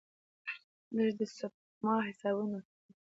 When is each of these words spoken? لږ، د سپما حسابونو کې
لږ، 0.95 1.09
د 1.17 1.21
سپما 1.35 1.93
حسابونو 2.07 2.59
کې 2.67 2.75